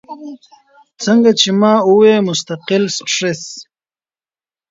[1.03, 3.41] څنګه چې ما اووې مستقل سټرېس،